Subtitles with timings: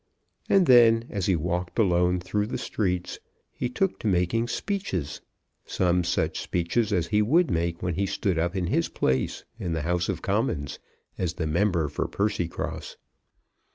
[0.49, 3.19] And then, as he walked alone through the streets,
[3.51, 5.21] he took to making speeches,
[5.67, 9.73] some such speeches as he would make when he stood up in his place in
[9.73, 10.79] the House of Commons
[11.19, 12.95] as the member for Percycross.